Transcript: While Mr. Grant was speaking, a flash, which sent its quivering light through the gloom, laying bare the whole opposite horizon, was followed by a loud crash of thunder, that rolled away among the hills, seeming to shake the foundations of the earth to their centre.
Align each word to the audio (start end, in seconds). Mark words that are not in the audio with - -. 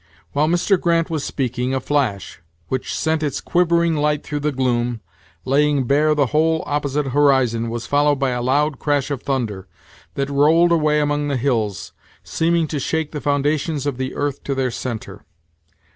While 0.31 0.47
Mr. 0.47 0.81
Grant 0.81 1.11
was 1.11 1.23
speaking, 1.23 1.75
a 1.75 1.79
flash, 1.79 2.41
which 2.69 2.91
sent 2.97 3.21
its 3.21 3.39
quivering 3.39 3.95
light 3.95 4.23
through 4.23 4.39
the 4.39 4.51
gloom, 4.51 4.99
laying 5.45 5.83
bare 5.85 6.15
the 6.15 6.25
whole 6.33 6.63
opposite 6.65 7.09
horizon, 7.09 7.69
was 7.69 7.85
followed 7.85 8.15
by 8.15 8.31
a 8.31 8.41
loud 8.41 8.79
crash 8.79 9.11
of 9.11 9.21
thunder, 9.21 9.67
that 10.15 10.27
rolled 10.31 10.71
away 10.71 11.01
among 11.01 11.27
the 11.27 11.37
hills, 11.37 11.91
seeming 12.23 12.65
to 12.69 12.79
shake 12.79 13.11
the 13.11 13.21
foundations 13.21 13.85
of 13.85 13.97
the 13.97 14.15
earth 14.15 14.43
to 14.45 14.55
their 14.55 14.71
centre. 14.71 15.23